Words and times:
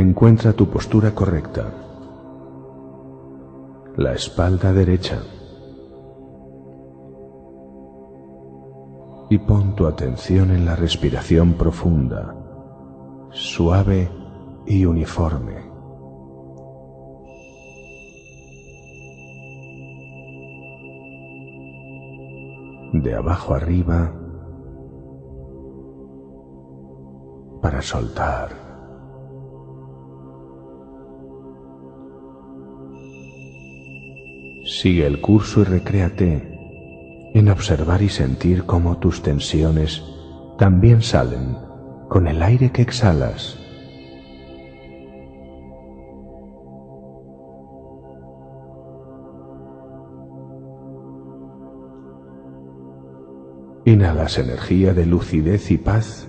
Encuentra 0.00 0.54
tu 0.54 0.66
postura 0.70 1.14
correcta. 1.14 1.66
La 3.98 4.14
espalda 4.14 4.72
derecha. 4.72 5.18
Y 9.28 9.36
pon 9.36 9.76
tu 9.76 9.86
atención 9.86 10.52
en 10.52 10.64
la 10.64 10.74
respiración 10.74 11.52
profunda, 11.52 12.34
suave 13.30 14.10
y 14.64 14.86
uniforme. 14.86 15.70
De 22.94 23.14
abajo 23.14 23.52
arriba 23.52 24.14
para 27.60 27.82
soltar. 27.82 28.69
Sigue 34.80 35.06
el 35.06 35.20
curso 35.20 35.60
y 35.60 35.64
recréate 35.64 36.58
en 37.34 37.50
observar 37.50 38.00
y 38.00 38.08
sentir 38.08 38.64
cómo 38.64 38.96
tus 38.96 39.22
tensiones 39.22 40.02
también 40.56 41.02
salen 41.02 41.58
con 42.08 42.26
el 42.26 42.42
aire 42.42 42.72
que 42.72 42.80
exhalas. 42.80 43.58
Inhalas 53.84 54.38
energía 54.38 54.94
de 54.94 55.04
lucidez 55.04 55.70
y 55.70 55.76
paz 55.76 56.26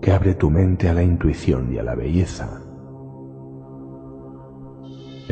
que 0.00 0.10
abre 0.10 0.34
tu 0.34 0.50
mente 0.50 0.88
a 0.88 0.94
la 0.94 1.04
intuición 1.04 1.72
y 1.72 1.78
a 1.78 1.84
la 1.84 1.94
belleza. 1.94 2.71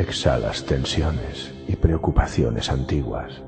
Exhalas 0.01 0.65
tensiones 0.65 1.53
y 1.69 1.77
preocupaciones 1.77 2.71
antiguas. 2.71 3.43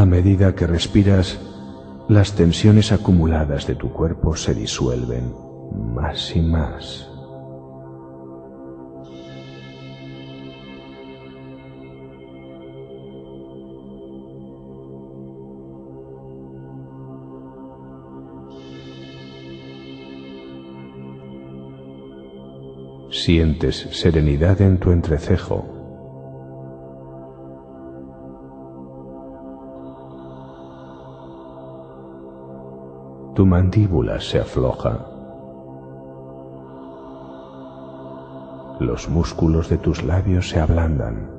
A 0.00 0.06
medida 0.06 0.54
que 0.54 0.66
respiras, 0.66 1.38
las 2.08 2.34
tensiones 2.34 2.90
acumuladas 2.90 3.66
de 3.66 3.74
tu 3.74 3.92
cuerpo 3.92 4.34
se 4.34 4.54
disuelven 4.54 5.34
más 5.94 6.34
y 6.34 6.40
más. 6.40 7.06
Sientes 23.10 23.86
serenidad 23.92 24.62
en 24.62 24.78
tu 24.78 24.92
entrecejo 24.92 25.79
tu 33.34 33.46
mandíbula 33.46 34.20
se 34.20 34.40
afloja. 34.40 35.06
Los 38.80 39.08
músculos 39.08 39.68
de 39.68 39.78
tus 39.78 40.02
labios 40.02 40.48
se 40.48 40.60
ablandan. 40.60 41.30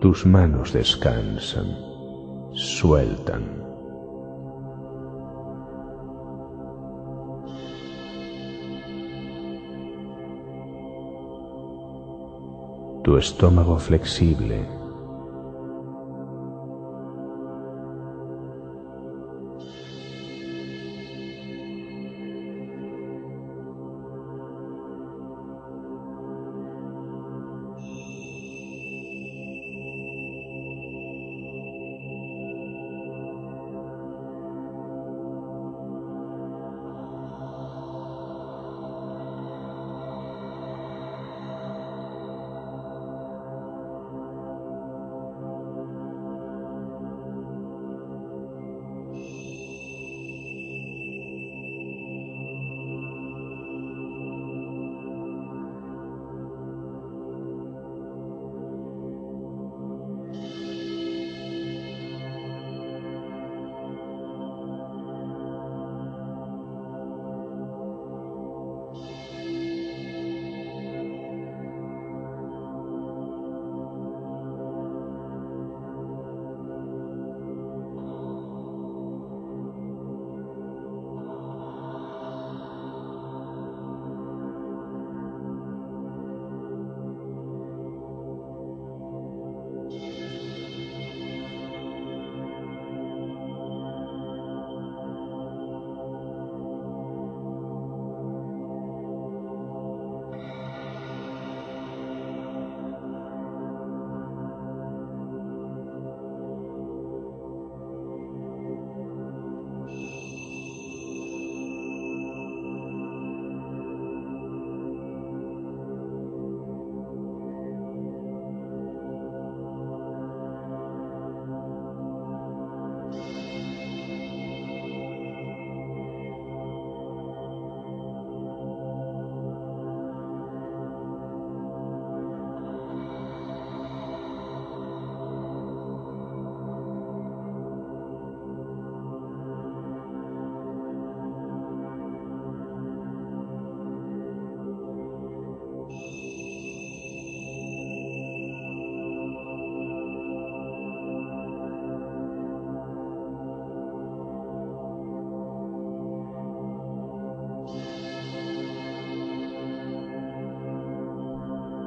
Tus 0.00 0.24
manos 0.26 0.72
descansan, 0.72 1.76
sueltan. 2.52 3.69
Tu 13.10 13.16
estómago 13.18 13.76
flexible. 13.76 14.79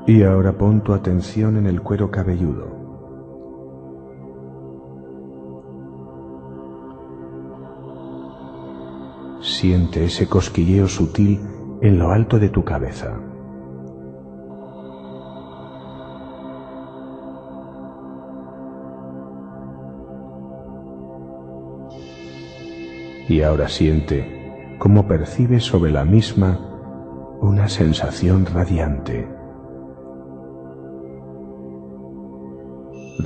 Y 0.06 0.24
ahora 0.24 0.52
pon 0.52 0.82
tu 0.82 0.94
atención 0.94 1.56
en 1.56 1.66
el 1.66 1.82
cuero 1.82 2.12
cabelludo. 2.12 2.84
Siente 9.42 10.04
ese 10.04 10.28
cosquilleo 10.28 10.90
sutil 10.90 11.40
en 11.82 12.00
lo 12.00 12.12
alto 12.12 12.38
de 12.38 12.50
tu 12.50 12.66
cabeza. 12.66 13.18
Y 23.30 23.42
ahora 23.42 23.70
siente 23.70 24.76
cómo 24.80 25.08
percibes 25.08 25.64
sobre 25.64 25.92
la 25.92 26.04
misma 26.04 26.60
una 27.40 27.70
sensación 27.70 28.46
radiante. 28.46 29.33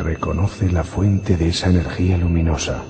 Reconoce 0.08 0.72
la 0.72 0.86
fuente 0.86 1.36
de 1.36 1.50
esa 1.50 1.70
energía 1.70 2.18
luminosa. 2.18 2.82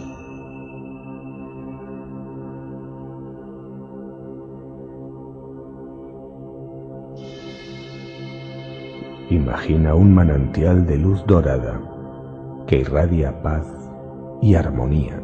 Imagina 9.32 9.96
un 9.96 10.14
manantial 10.14 10.86
de 10.86 11.00
luz 11.00 11.26
dorada 11.26 11.82
que 12.68 12.82
irradia 12.82 13.42
paz 13.42 13.66
y 14.44 14.54
armonía. 14.54 15.20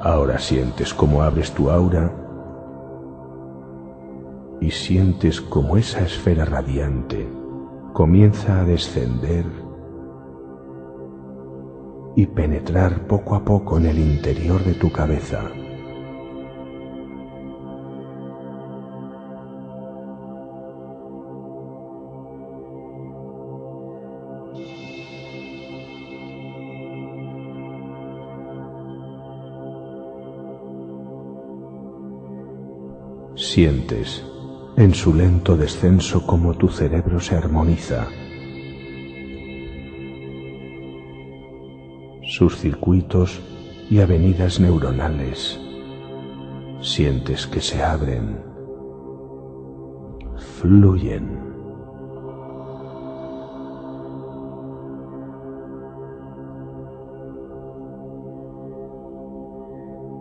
Ahora 0.00 0.38
sientes 0.38 0.94
cómo 0.94 1.20
abres 1.20 1.52
tu 1.52 1.68
aura 1.68 2.25
y 4.66 4.72
sientes 4.72 5.40
como 5.40 5.76
esa 5.76 6.00
esfera 6.00 6.44
radiante 6.44 7.28
comienza 7.92 8.60
a 8.60 8.64
descender 8.64 9.44
y 12.16 12.26
penetrar 12.26 13.06
poco 13.06 13.36
a 13.36 13.44
poco 13.44 13.78
en 13.78 13.86
el 13.86 14.00
interior 14.00 14.64
de 14.64 14.74
tu 14.74 14.90
cabeza. 14.90 15.44
Sientes 33.36 34.24
en 34.76 34.94
su 34.94 35.14
lento 35.14 35.56
descenso 35.56 36.26
como 36.26 36.52
tu 36.52 36.68
cerebro 36.68 37.18
se 37.18 37.34
armoniza. 37.34 38.06
Sus 42.22 42.58
circuitos 42.58 43.40
y 43.88 44.00
avenidas 44.00 44.60
neuronales 44.60 45.58
sientes 46.82 47.46
que 47.46 47.62
se 47.62 47.82
abren, 47.82 48.38
fluyen. 50.60 51.46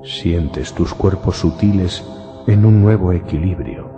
Sientes 0.04 0.72
tus 0.74 0.94
cuerpos 0.94 1.38
sutiles 1.38 2.06
en 2.48 2.66
un 2.66 2.82
nuevo 2.82 3.12
equilibrio. 3.12 3.95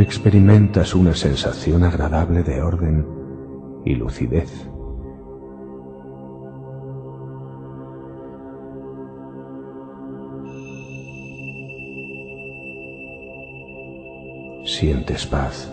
Experimentas 0.00 0.94
una 0.94 1.14
sensación 1.14 1.84
agradable 1.84 2.42
de 2.42 2.62
orden 2.62 3.06
y 3.84 3.96
lucidez. 3.96 4.50
Sientes 14.64 15.26
paz 15.26 15.70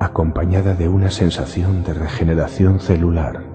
acompañada 0.00 0.74
de 0.74 0.88
una 0.88 1.10
sensación 1.10 1.84
de 1.84 1.92
regeneración 1.92 2.80
celular. 2.80 3.51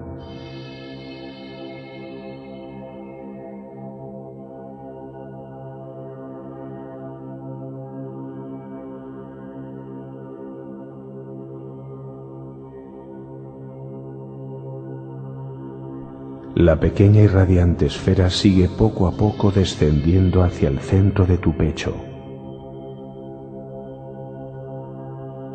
La 16.68 16.78
pequeña 16.78 17.22
y 17.22 17.26
radiante 17.26 17.86
esfera 17.86 18.28
sigue 18.28 18.68
poco 18.68 19.06
a 19.06 19.12
poco 19.12 19.50
descendiendo 19.50 20.42
hacia 20.42 20.68
el 20.68 20.80
centro 20.80 21.24
de 21.24 21.38
tu 21.38 21.56
pecho. 21.56 21.94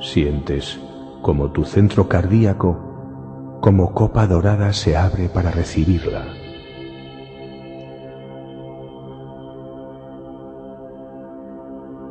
Sientes 0.01 0.79
como 1.21 1.51
tu 1.51 1.65
centro 1.65 2.09
cardíaco, 2.09 3.59
como 3.61 3.93
copa 3.93 4.25
dorada 4.25 4.73
se 4.73 4.97
abre 4.97 5.29
para 5.29 5.51
recibirla. 5.51 6.25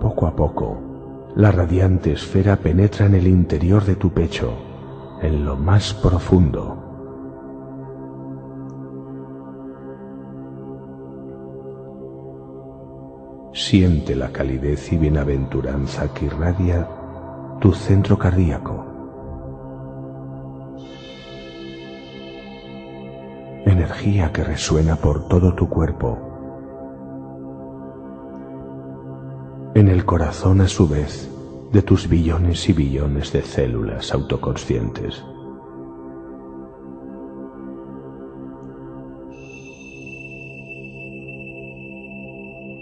Poco 0.01 0.29
a 0.29 0.37
poco, 0.37 0.79
la 1.35 1.51
radiante 1.51 2.13
esfera 2.13 2.55
penetra 2.55 3.07
en 3.07 3.15
el 3.15 3.27
interior 3.27 3.85
de 3.85 3.97
tu 3.97 4.11
pecho, 4.11 4.53
en 5.21 5.45
lo 5.45 5.57
más 5.57 5.93
profundo. 5.93 6.92
Siente 13.55 14.17
la 14.17 14.33
calidez 14.33 14.91
y 14.93 14.97
bienaventuranza 14.97 16.13
que 16.15 16.25
irradia 16.25 16.89
tu 17.61 17.73
centro 17.73 18.19
cardíaco. 18.19 18.87
Energía 23.67 24.33
que 24.33 24.43
resuena 24.43 24.97
por 24.97 25.29
todo 25.29 25.55
tu 25.55 25.69
cuerpo. 25.69 26.19
En 29.75 29.89
el 29.89 30.07
corazón 30.07 30.63
a 30.63 30.69
su 30.69 30.89
vez 30.89 31.31
de 31.73 31.83
tus 31.83 32.09
billones 32.09 32.69
y 32.71 32.73
billones 32.73 33.33
de 33.33 33.43
células 33.43 34.13
autoconscientes. 34.15 35.23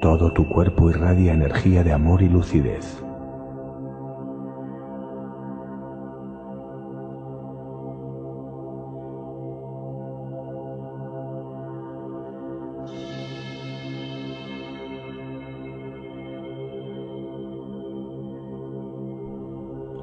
Todo 0.01 0.33
tu 0.33 0.49
cuerpo 0.49 0.89
irradia 0.89 1.35
energía 1.35 1.85
de 1.85 1.93
amor 1.93 2.23
y 2.23 2.29
lucidez. 2.31 3.03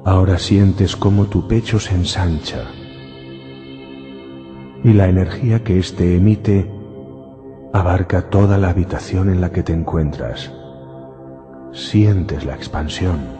Ahora 0.04 0.38
sientes 0.38 0.94
cómo 0.94 1.26
tu 1.26 1.48
pecho 1.48 1.80
se 1.80 1.94
ensancha 1.94 2.70
y 4.84 4.92
la 4.92 5.08
energía 5.08 5.64
que 5.64 5.78
éste 5.78 6.14
emite 6.14 6.77
abarca 7.72 8.30
toda 8.30 8.58
la 8.58 8.70
habitación 8.70 9.28
en 9.28 9.40
la 9.40 9.50
que 9.50 9.62
te 9.62 9.72
encuentras. 9.72 10.52
Sientes 11.72 12.44
la 12.44 12.54
expansión. 12.54 13.38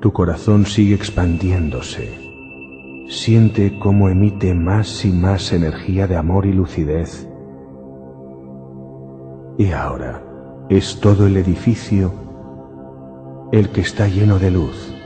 Tu 0.00 0.12
corazón 0.12 0.66
sigue 0.66 0.94
expandiéndose. 0.94 2.26
Siente 3.08 3.78
cómo 3.78 4.08
emite 4.08 4.54
más 4.54 5.04
y 5.04 5.10
más 5.10 5.52
energía 5.52 6.06
de 6.06 6.16
amor 6.16 6.46
y 6.46 6.52
lucidez. 6.52 7.28
Y 9.58 9.72
ahora 9.72 10.22
es 10.68 11.00
todo 11.00 11.26
el 11.26 11.36
edificio 11.36 12.12
el 13.52 13.70
que 13.70 13.80
está 13.80 14.08
lleno 14.08 14.38
de 14.38 14.50
luz. 14.50 14.96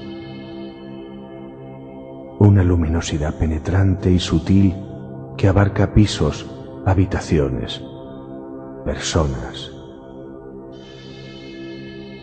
una 2.40 2.64
luminosidad 2.64 3.34
penetrante 3.34 4.10
y 4.10 4.18
sutil 4.18 4.74
que 5.36 5.46
abarca 5.46 5.92
pisos, 5.92 6.50
habitaciones, 6.86 7.82
personas. 8.82 9.70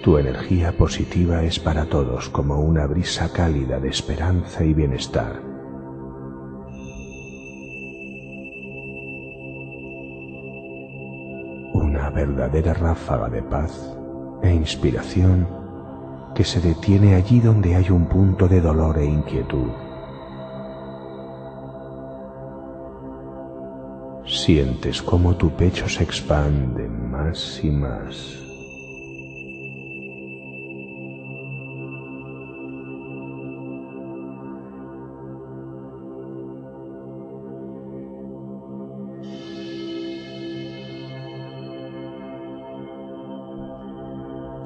Tu 0.04 0.18
energía 0.18 0.76
positiva 0.76 1.44
es 1.44 1.60
para 1.60 1.86
todos 1.86 2.30
como 2.30 2.60
una 2.62 2.88
brisa 2.88 3.32
cálida 3.32 3.80
de 3.80 3.90
esperanza 3.90 4.64
y 4.64 4.74
bienestar. 4.74 5.47
Verdadera 12.18 12.74
ráfaga 12.74 13.30
de 13.30 13.44
paz 13.44 13.72
e 14.42 14.50
inspiración 14.52 15.48
que 16.34 16.44
se 16.44 16.60
detiene 16.60 17.14
allí 17.14 17.40
donde 17.40 17.76
hay 17.76 17.92
un 17.92 18.06
punto 18.08 18.48
de 18.48 18.60
dolor 18.60 18.98
e 18.98 19.06
inquietud. 19.06 19.70
Sientes 24.26 25.02
cómo 25.02 25.36
tu 25.36 25.52
pecho 25.52 25.88
se 25.88 26.04
expande 26.04 26.90
más 26.90 27.60
y 27.64 27.70
más. 27.70 28.47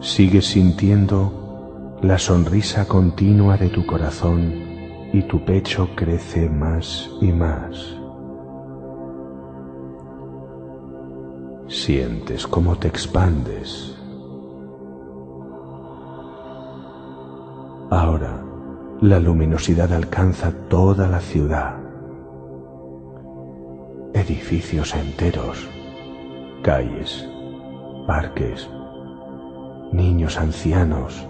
Sigues 0.02 0.48
sintiendo 0.48 2.00
la 2.02 2.18
sonrisa 2.18 2.88
continua 2.88 3.56
de 3.56 3.70
tu 3.70 3.86
corazón 3.86 4.52
y 5.14 5.22
tu 5.22 5.46
pecho 5.46 5.90
crece 5.96 6.50
más 6.50 7.08
y 7.22 7.32
más. 7.32 7.96
Sientes 11.68 12.48
cómo 12.48 12.76
te 12.78 12.88
expandes. 12.88 13.96
Ahora 17.92 18.44
la 19.02 19.20
luminosidad 19.20 19.94
alcanza 19.94 20.52
toda 20.68 21.08
la 21.08 21.20
ciudad. 21.20 21.78
Edificios 24.16 24.96
enteros, 24.96 25.70
calles, 26.64 27.30
parques, 28.08 28.68
niños 29.92 30.38
ancianos, 30.38 31.28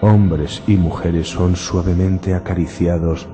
hombres 0.00 0.62
y 0.66 0.76
mujeres 0.76 1.28
son 1.28 1.56
suavemente 1.56 2.34
acariciados 2.34 3.28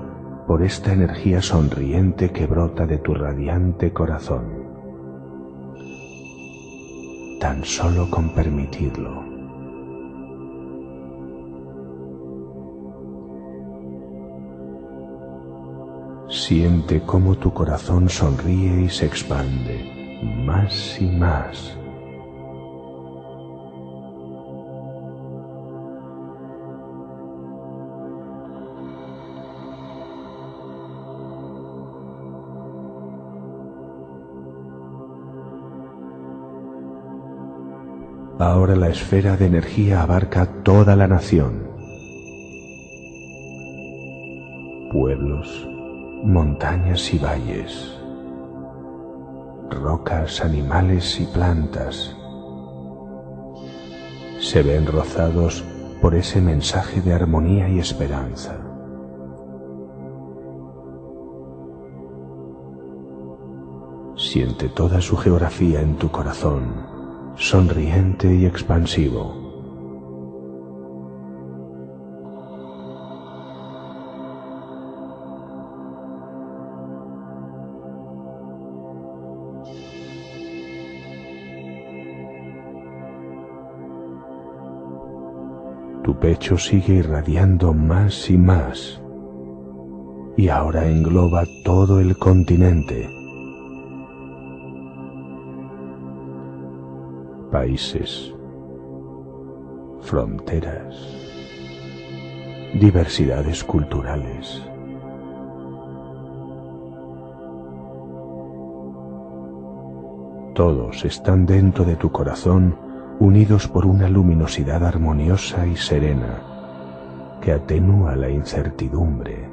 por 0.47 0.63
esta 0.63 0.93
energía 0.93 1.41
sonriente 1.41 2.31
que 2.31 2.45
brota 2.45 2.85
de 2.85 2.97
tu 2.97 3.13
radiante 3.13 3.93
corazón. 3.93 4.65
Tan 7.39 7.63
solo 7.63 8.09
con 8.09 8.33
permitirlo. 8.33 9.23
Siente 16.29 17.01
cómo 17.01 17.35
tu 17.35 17.53
corazón 17.53 18.09
sonríe 18.09 18.81
y 18.81 18.89
se 18.89 19.05
expande 19.05 19.94
más 20.21 20.99
y 20.99 21.05
más. 21.05 21.77
Ahora 38.37 38.75
la 38.75 38.89
esfera 38.89 39.37
de 39.37 39.45
energía 39.45 40.01
abarca 40.01 40.45
toda 40.63 40.95
la 40.95 41.07
nación. 41.07 41.69
Pueblos, 44.91 45.67
montañas 46.23 47.13
y 47.13 47.17
valles 47.17 48.04
rocas, 49.75 50.41
animales 50.41 51.19
y 51.19 51.25
plantas 51.25 52.15
se 54.45 54.61
ven 54.61 54.85
rozados 54.85 55.63
por 56.01 56.13
ese 56.13 56.39
mensaje 56.39 57.01
de 57.01 57.13
armonía 57.13 57.67
y 57.67 57.79
esperanza. 57.79 58.55
Siente 64.15 64.69
toda 64.69 65.01
su 65.01 65.17
geografía 65.17 65.81
en 65.81 65.95
tu 65.97 66.09
corazón, 66.11 66.85
sonriente 67.35 68.33
y 68.33 68.45
expansivo. 68.45 69.44
Pecho 86.19 86.57
sigue 86.57 86.95
irradiando 86.95 87.73
más 87.73 88.29
y 88.29 88.37
más 88.37 89.01
y 90.37 90.49
ahora 90.49 90.85
engloba 90.85 91.43
todo 91.63 91.99
el 91.99 92.17
continente. 92.17 93.09
Países, 97.51 98.33
fronteras, 100.01 100.95
diversidades 102.73 103.63
culturales. 103.63 104.61
Todos 110.53 111.03
están 111.05 111.45
dentro 111.45 111.83
de 111.85 111.95
tu 111.95 112.11
corazón 112.11 112.84
unidos 113.19 113.67
por 113.67 113.85
una 113.85 114.09
luminosidad 114.09 114.83
armoniosa 114.83 115.65
y 115.65 115.75
serena 115.75 116.41
que 117.41 117.53
atenúa 117.53 118.15
la 118.15 118.29
incertidumbre, 118.29 119.49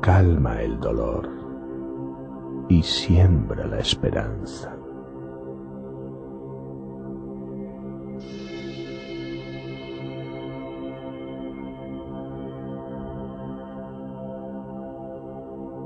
calma 0.00 0.60
el 0.60 0.78
dolor 0.78 1.28
y 2.68 2.82
siembra 2.82 3.66
la 3.66 3.78
esperanza. 3.80 4.76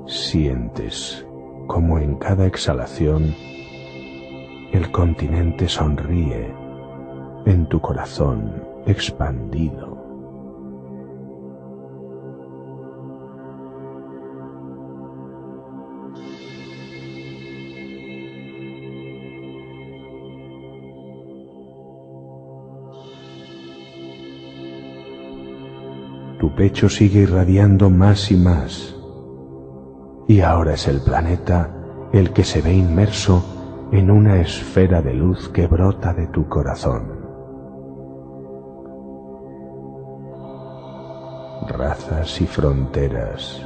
Sientes 0.07 1.27
como 1.67 1.99
en 1.99 2.17
cada 2.17 2.47
exhalación 2.47 3.35
el 4.75 4.91
continente 4.91 5.69
sonríe 5.69 6.53
en 7.47 7.67
tu 7.69 7.81
corazón 7.81 8.61
expandido. 8.87 9.95
Tu 26.41 26.53
pecho 26.57 26.89
sigue 26.89 27.21
irradiando 27.21 27.91
más 27.91 28.33
y 28.33 28.37
más. 28.37 28.97
Y 30.27 30.41
ahora 30.41 30.75
es 30.75 30.89
el 30.89 31.01
planeta 31.01 31.73
el 32.13 32.33
que 32.33 32.43
se 32.43 32.61
ve 32.61 32.75
inmerso 32.75 33.54
en 33.95 34.11
una 34.11 34.41
esfera 34.41 35.01
de 35.03 35.15
luz 35.15 35.49
que 35.51 35.69
brota 35.69 36.13
de 36.13 36.27
tu 36.27 36.49
corazón. 36.49 37.13
Razas 41.69 42.41
y 42.41 42.47
fronteras, 42.47 43.65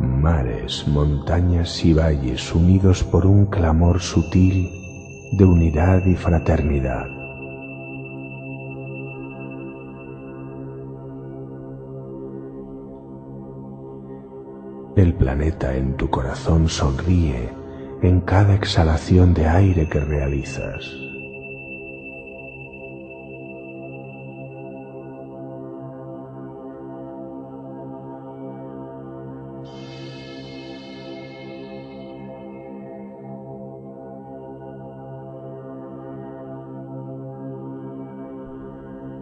mares, 0.00 0.88
montañas 0.88 1.84
y 1.84 1.92
valles 1.92 2.54
unidos 2.54 3.04
por 3.04 3.26
un 3.26 3.44
clamor 3.44 4.00
sutil 4.00 4.70
de 5.32 5.44
unidad 5.44 6.02
y 6.06 6.16
fraternidad. 6.16 7.04
El 14.96 15.12
planeta 15.12 15.76
en 15.76 15.94
tu 15.98 16.08
corazón 16.08 16.68
sonríe 16.70 17.59
en 18.02 18.20
cada 18.20 18.54
exhalación 18.54 19.34
de 19.34 19.46
aire 19.46 19.88
que 19.88 20.00
realizas. 20.00 20.90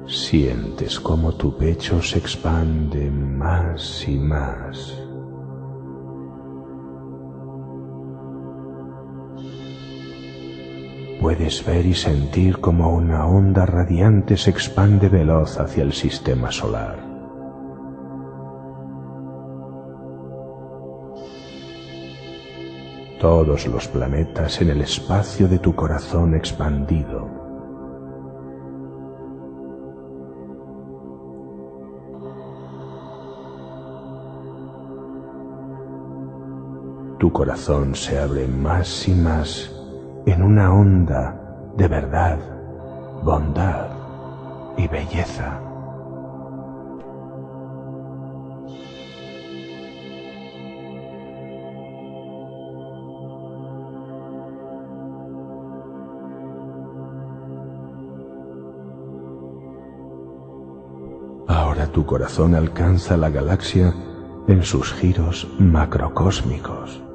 Sientes 0.07 1.01
cómo 1.01 1.35
tu 1.35 1.57
pecho 1.57 2.01
se 2.03 2.19
expande 2.19 3.11
más 3.11 4.07
y 4.09 4.17
más. 4.19 5.08
Puedes 11.21 11.67
ver 11.67 11.85
y 11.85 11.95
sentir 11.95 12.61
como 12.61 12.95
una 12.95 13.27
onda 13.27 13.67
radiante 13.67 14.37
se 14.37 14.51
expande 14.51 15.09
veloz 15.09 15.59
hacia 15.59 15.83
el 15.83 15.93
sistema 15.93 16.53
solar. 16.53 16.97
Todos 23.19 23.67
los 23.67 23.89
planetas 23.89 24.61
en 24.61 24.71
el 24.71 24.81
espacio 24.81 25.49
de 25.49 25.59
tu 25.59 25.75
corazón 25.75 26.37
expandido. 26.37 27.29
Tu 37.19 37.33
corazón 37.33 37.97
se 37.97 38.21
abre 38.21 38.47
más 38.47 39.09
y 39.09 39.15
más 39.15 39.78
en 40.31 40.43
una 40.43 40.75
onda 40.75 41.35
de 41.77 41.89
verdad, 41.89 42.39
bondad 43.23 43.89
y 44.77 44.87
belleza. 44.87 45.59
Ahora 61.47 61.87
tu 61.87 62.05
corazón 62.05 62.55
alcanza 62.55 63.17
la 63.17 63.31
galaxia 63.31 63.95
en 64.47 64.63
sus 64.63 64.93
giros 64.93 65.49
macrocósmicos. 65.59 67.08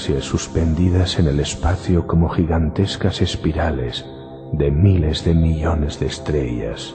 Suspendidas 0.00 1.18
en 1.18 1.26
el 1.26 1.40
espacio 1.40 2.06
como 2.06 2.28
gigantescas 2.30 3.20
espirales 3.20 4.04
de 4.52 4.70
miles 4.70 5.24
de 5.24 5.34
millones 5.34 6.00
de 6.00 6.06
estrellas, 6.06 6.94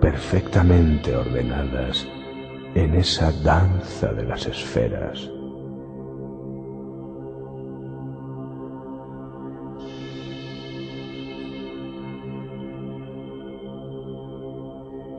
perfectamente 0.00 1.16
ordenadas 1.16 2.06
en 2.74 2.94
esa 2.94 3.30
danza 3.32 4.12
de 4.12 4.24
las 4.24 4.46
esferas. 4.46 5.30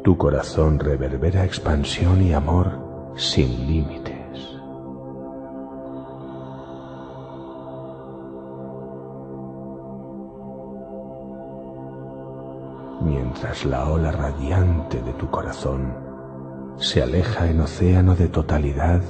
Tu 0.04 0.18
corazón 0.18 0.80
reverbera 0.80 1.46
expansión 1.46 2.22
y 2.22 2.34
amor 2.34 3.14
sin 3.16 3.66
límite. 3.66 4.03
Mientras 13.44 13.66
la 13.66 13.90
ola 13.90 14.10
radiante 14.10 15.02
de 15.02 15.12
tu 15.14 15.30
corazón 15.30 15.94
se 16.78 17.04
aleja 17.04 17.50
en 17.50 17.60
océano 17.60 18.16
de 18.16 18.30
totalidad 18.30 19.02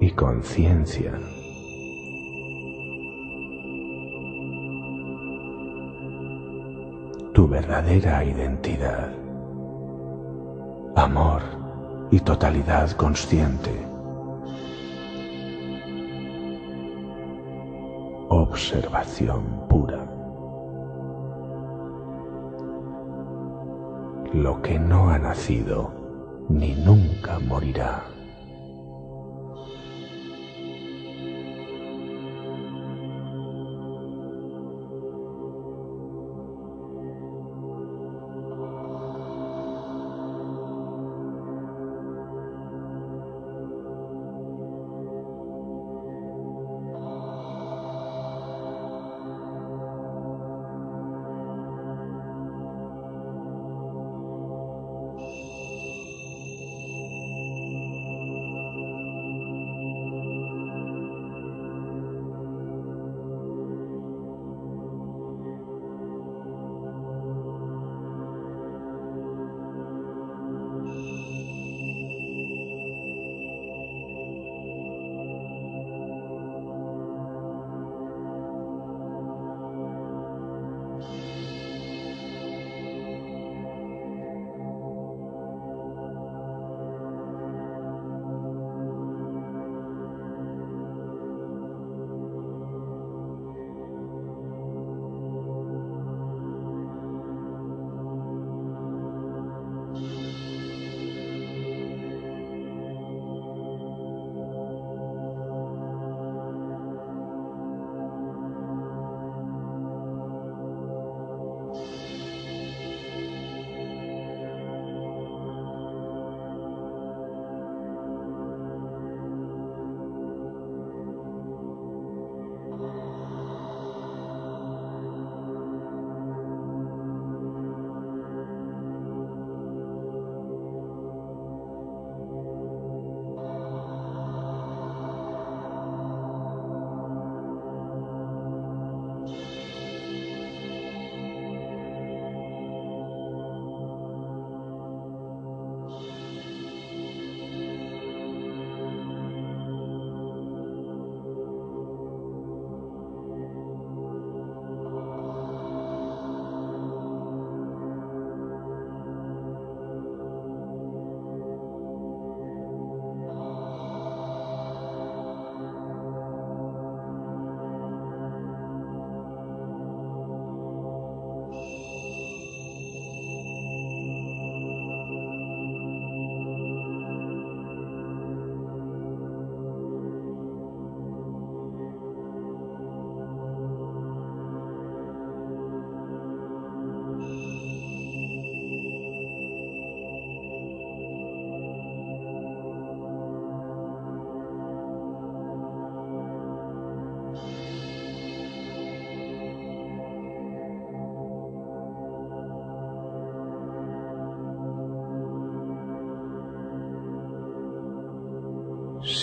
y 0.00 0.10
conciencia. 0.10 1.12
Tu 7.32 7.46
verdadera 7.48 8.24
identidad, 8.24 9.12
amor 10.96 11.42
y 12.10 12.18
totalidad 12.18 12.90
consciente. 12.92 13.70
Observación 18.28 19.68
pura. 19.68 20.01
Lo 24.34 24.62
que 24.62 24.78
no 24.78 25.10
ha 25.10 25.18
nacido 25.18 25.92
ni 26.48 26.74
nunca 26.74 27.38
morirá. 27.38 28.11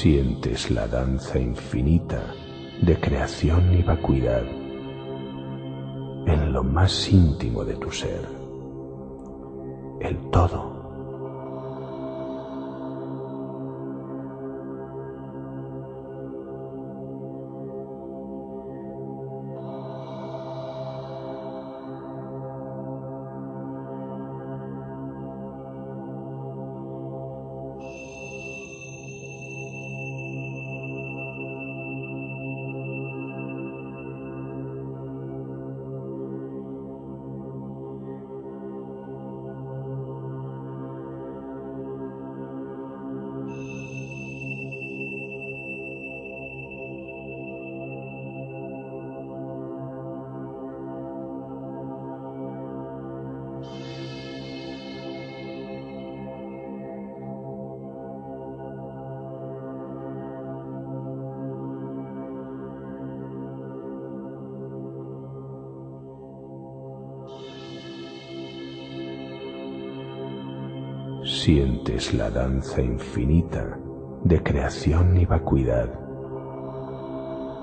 Sientes 0.01 0.71
la 0.71 0.87
danza 0.87 1.37
infinita 1.37 2.33
de 2.81 2.97
creación 3.01 3.77
y 3.77 3.83
vacuidad 3.83 4.43
en 6.25 6.53
lo 6.53 6.63
más 6.63 7.11
íntimo 7.11 7.65
de 7.65 7.75
tu 7.75 7.91
ser, 7.91 8.25
el 9.99 10.17
todo. 10.31 10.78
Sientes 71.49 72.13
la 72.13 72.29
danza 72.29 72.79
infinita 72.79 73.75
de 74.23 74.43
creación 74.43 75.17
y 75.17 75.25
vacuidad 75.25 75.89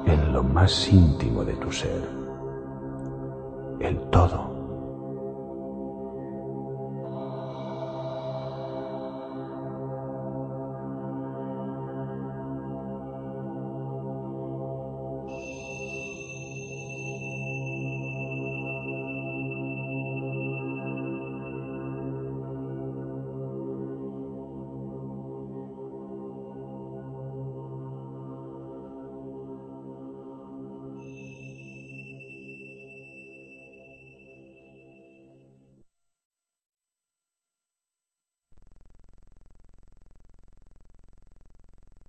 en 0.06 0.32
lo 0.32 0.42
más 0.42 0.92
íntimo 0.92 1.44
de 1.44 1.52
tu 1.52 1.70
ser, 1.70 2.02
el 3.78 3.96
todo. 4.10 4.55